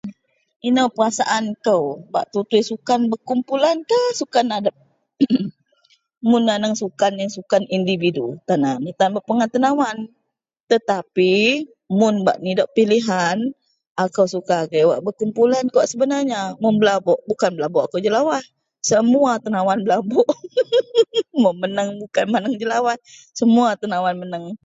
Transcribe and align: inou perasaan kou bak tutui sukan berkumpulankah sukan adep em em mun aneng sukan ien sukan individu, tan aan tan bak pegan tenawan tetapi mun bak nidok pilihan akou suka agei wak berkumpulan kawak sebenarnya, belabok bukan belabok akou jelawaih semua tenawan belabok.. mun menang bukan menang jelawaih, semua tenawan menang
inou 0.69 0.87
perasaan 0.95 1.45
kou 1.65 1.83
bak 2.13 2.25
tutui 2.33 2.61
sukan 2.69 2.99
berkumpulankah 3.11 4.05
sukan 4.19 4.47
adep 4.57 4.75
em 5.23 5.33
em 5.39 5.45
mun 6.29 6.43
aneng 6.55 6.75
sukan 6.81 7.13
ien 7.21 7.29
sukan 7.37 7.63
individu, 7.77 8.25
tan 8.47 8.61
aan 8.69 8.83
tan 8.99 9.11
bak 9.15 9.25
pegan 9.27 9.51
tenawan 9.53 9.97
tetapi 10.71 11.31
mun 11.99 12.15
bak 12.27 12.37
nidok 12.45 12.71
pilihan 12.75 13.37
akou 14.03 14.27
suka 14.35 14.55
agei 14.63 14.83
wak 14.89 14.99
berkumpulan 15.05 15.65
kawak 15.73 15.87
sebenarnya, 15.91 16.41
belabok 16.81 17.19
bukan 17.29 17.51
belabok 17.57 17.83
akou 17.85 18.03
jelawaih 18.05 18.45
semua 18.91 19.31
tenawan 19.45 19.79
belabok.. 19.85 20.25
mun 21.41 21.53
menang 21.61 21.89
bukan 22.01 22.25
menang 22.33 22.53
jelawaih, 22.61 22.99
semua 23.39 23.67
tenawan 23.81 24.15
menang 24.21 24.45